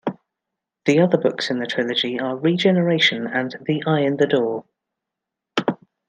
[0.85, 4.65] The other books in the trilogy are "Regeneration" and "The Eye in the Door".